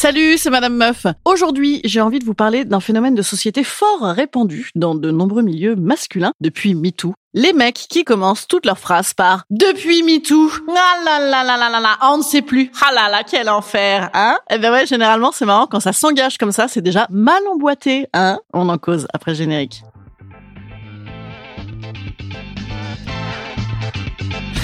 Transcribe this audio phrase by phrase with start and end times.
[0.00, 1.08] Salut, c'est Madame Meuf.
[1.24, 5.42] Aujourd'hui, j'ai envie de vous parler d'un phénomène de société fort répandu dans de nombreux
[5.42, 7.14] milieux masculins depuis MeToo.
[7.34, 10.52] Les mecs qui commencent toutes leurs phrases par depuis MeToo.
[10.68, 12.70] Ah là là là là là là, on ne sait plus.
[12.80, 14.38] Ah là là, quel enfer, hein?
[14.50, 18.06] Eh ben ouais, généralement c'est marrant quand ça s'engage comme ça, c'est déjà mal emboîté,
[18.14, 18.38] hein?
[18.54, 19.82] On en cause après le générique.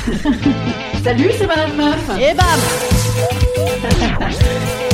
[1.02, 2.08] Salut, c'est Madame Meuf.
[2.20, 2.60] Et bam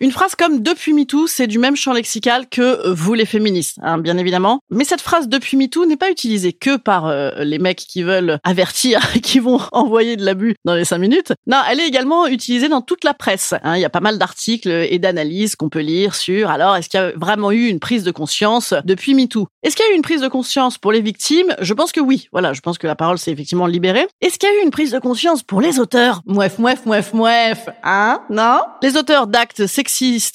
[0.00, 3.76] Une phrase comme depuis MeToo, c'est du même champ lexical que euh, vous les féministes,
[3.82, 4.60] hein, bien évidemment.
[4.70, 8.38] Mais cette phrase depuis MeToo n'est pas utilisée que par euh, les mecs qui veulent
[8.42, 11.32] avertir, qui vont envoyer de l'abus dans les cinq minutes.
[11.46, 13.52] Non, elle est également utilisée dans toute la presse.
[13.62, 13.76] hein.
[13.76, 16.98] Il y a pas mal d'articles et d'analyses qu'on peut lire sur alors est-ce qu'il
[16.98, 19.48] y a vraiment eu une prise de conscience depuis MeToo?
[19.62, 21.54] Est-ce qu'il y a eu une prise de conscience pour les victimes?
[21.60, 22.28] Je pense que oui.
[22.32, 24.06] Voilà, je pense que la parole s'est effectivement libérée.
[24.22, 26.22] Est-ce qu'il y a eu une prise de conscience pour les auteurs?
[26.24, 27.68] Mouef, mouef, mouef, mouef.
[27.84, 28.22] Hein?
[28.30, 28.60] Non?
[28.82, 29.66] Les auteurs d'actes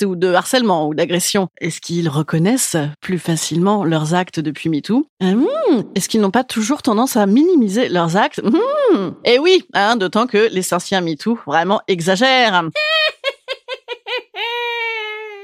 [0.06, 5.08] ou de harcèlement ou d'agression, est-ce qu'ils reconnaissent plus facilement leurs actes depuis MeToo?
[5.24, 5.48] Hum,
[5.96, 8.42] Est-ce qu'ils n'ont pas toujours tendance à minimiser leurs actes?
[8.44, 12.64] Hum, Et oui, hein, d'autant que les sorciers MeToo vraiment exagèrent.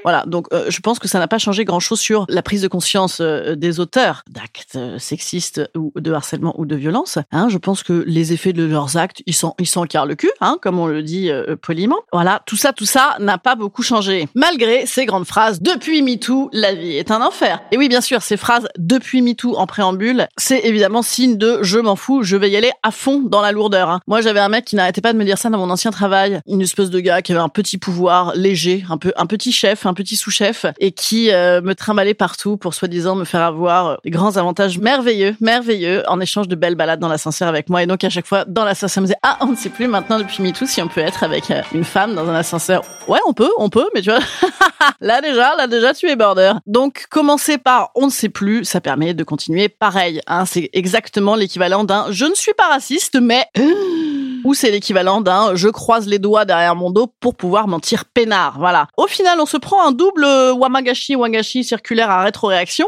[0.03, 2.67] Voilà, donc euh, je pense que ça n'a pas changé grand-chose sur la prise de
[2.67, 7.19] conscience euh, des auteurs d'actes euh, sexistes ou de harcèlement ou de violence.
[7.31, 10.15] Hein, je pense que les effets de leurs actes, ils sont ils s'en carrent le
[10.15, 11.97] cul, hein, comme on le dit euh, poliment.
[12.11, 14.27] Voilà, tout ça, tout ça n'a pas beaucoup changé.
[14.33, 17.61] Malgré ces grandes phrases, depuis MeToo, la vie est un enfer.
[17.71, 21.77] Et oui, bien sûr, ces phrases depuis MeToo en préambule, c'est évidemment signe de je
[21.77, 23.89] m'en fous, je vais y aller à fond dans la lourdeur.
[23.89, 23.99] hein.
[24.07, 26.41] Moi, j'avais un mec qui n'arrêtait pas de me dire ça dans mon ancien travail,
[26.47, 29.85] une espèce de gars qui avait un petit pouvoir léger, un peu un petit chef,
[29.91, 33.95] un petit sous-chef, et qui euh, me trimballait partout pour soi-disant me faire avoir euh,
[34.03, 37.83] des grands avantages merveilleux, merveilleux, en échange de belles balades dans l'ascenseur avec moi.
[37.83, 39.87] Et donc à chaque fois dans l'ascenseur, ça me disait ah on ne sait plus
[39.87, 42.81] maintenant depuis MeToo si on peut être avec euh, une femme dans un ascenseur.
[43.07, 44.19] Ouais, on peut, on peut, mais tu vois,
[45.01, 46.53] là déjà, là déjà tu es border.
[46.65, 50.21] Donc commencer par on ne sait plus, ça permet de continuer pareil.
[50.27, 53.45] Hein, c'est exactement l'équivalent d'un je ne suis pas raciste, mais
[54.43, 58.57] ou c'est l'équivalent d'un je croise les doigts derrière mon dos pour pouvoir mentir peinard.
[58.59, 58.87] Voilà.
[58.97, 62.87] Au final, on se prend un double euh, wamagashi wagashi circulaire à rétroréaction.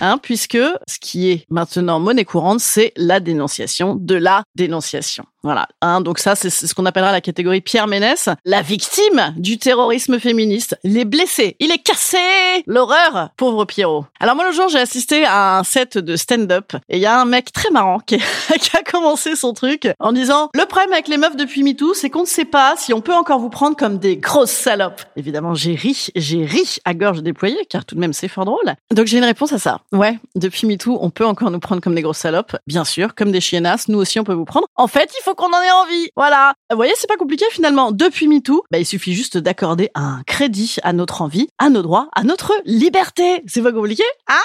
[0.00, 5.24] Hein, puisque ce qui est maintenant monnaie courante, c'est la dénonciation de la dénonciation.
[5.46, 5.68] Voilà.
[5.80, 10.18] Hein, donc ça, c'est ce qu'on appellera la catégorie Pierre Ménès, la victime du terrorisme
[10.18, 10.76] féministe.
[10.82, 12.18] Il est blessé, il est cassé.
[12.66, 14.06] L'horreur, pauvre Pierrot.
[14.18, 17.20] Alors moi, le jour, j'ai assisté à un set de stand-up et il y a
[17.20, 18.18] un mec très marrant qui,
[18.60, 22.10] qui a commencé son truc en disant le problème avec les meufs depuis MeToo, c'est
[22.10, 25.02] qu'on ne sait pas si on peut encore vous prendre comme des grosses salopes.
[25.14, 28.74] Évidemment, j'ai ri, j'ai ri à gorge déployée, car tout de même, c'est fort drôle.
[28.92, 29.82] Donc j'ai une réponse à ça.
[29.92, 32.56] Ouais, depuis MeToo, on peut encore nous prendre comme des grosses salopes.
[32.66, 34.66] Bien sûr, comme des chiennasses, nous aussi, on peut vous prendre.
[34.74, 36.10] En fait, il faut qu'on en ait envie.
[36.16, 36.54] Voilà.
[36.70, 37.92] Vous voyez, c'est pas compliqué finalement.
[37.92, 42.08] Depuis MeToo, bah, il suffit juste d'accorder un crédit à notre envie, à nos droits,
[42.14, 43.42] à notre liberté.
[43.46, 44.42] C'est pas compliqué, hein?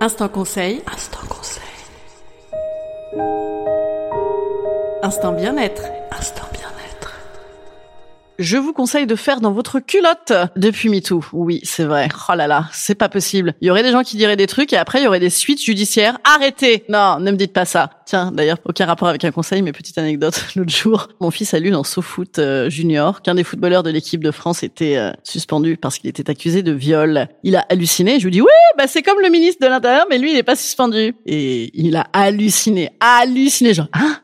[0.00, 0.82] Instant conseil.
[0.92, 1.62] Instant conseil.
[5.02, 5.82] Instant bien-être.
[5.82, 5.95] Instant bien-être.
[8.38, 11.24] Je vous conseille de faire dans votre culotte depuis MeToo.
[11.32, 12.08] Oui, c'est vrai.
[12.28, 13.54] Oh là là, c'est pas possible.
[13.62, 15.30] Il y aurait des gens qui diraient des trucs et après il y aurait des
[15.30, 16.18] suites judiciaires.
[16.24, 17.90] Arrêtez Non, ne me dites pas ça.
[18.04, 20.44] Tiens, d'ailleurs, aucun rapport avec un conseil, mais petite anecdote.
[20.56, 24.22] L'autre jour, mon fils a lu dans SoFoot euh, Junior qu'un des footballeurs de l'équipe
[24.22, 27.28] de France était euh, suspendu parce qu'il était accusé de viol.
[27.42, 28.20] Il a halluciné.
[28.20, 30.42] Je lui dis oui, bah c'est comme le ministre de l'Intérieur, mais lui il n'est
[30.42, 31.14] pas suspendu.
[31.24, 34.18] Et il a halluciné, halluciné, genre hein,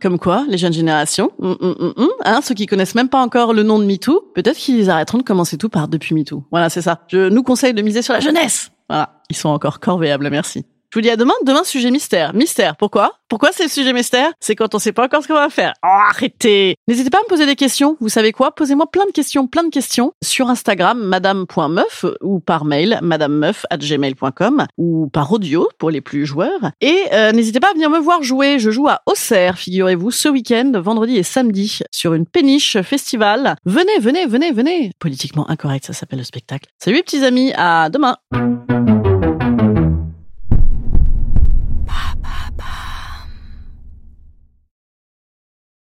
[0.00, 3.52] Comme quoi, les jeunes générations, hum, hum, hum, hein, ceux qui connaissent même pas encore
[3.52, 6.44] le nom de MeToo, peut-être qu'ils arrêteront de commencer tout par depuis MeToo.
[6.50, 7.00] Voilà, c'est ça.
[7.08, 8.70] Je nous conseille de miser sur la jeunesse.
[8.88, 10.64] Voilà, ils sont encore corvéables, merci.
[10.92, 11.32] Je vous dis à demain.
[11.46, 12.34] Demain, sujet mystère.
[12.34, 12.76] Mystère.
[12.76, 13.14] Pourquoi?
[13.26, 14.30] Pourquoi c'est le sujet mystère?
[14.40, 15.72] C'est quand on sait pas encore ce qu'on va faire.
[15.82, 17.96] Oh, arrêtez N'hésitez pas à me poser des questions.
[17.98, 18.54] Vous savez quoi?
[18.54, 25.08] Posez-moi plein de questions, plein de questions sur Instagram, madame.meuf ou par mail, madamemeuf@gmail.com ou
[25.10, 26.72] par audio pour les plus joueurs.
[26.82, 28.58] Et euh, n'hésitez pas à venir me voir jouer.
[28.58, 33.56] Je joue à Auxerre, figurez-vous, ce week-end, vendredi et samedi, sur une péniche festival.
[33.64, 36.68] Venez, venez, venez, venez Politiquement incorrect, ça s'appelle le spectacle.
[36.78, 38.18] Salut petits amis, à demain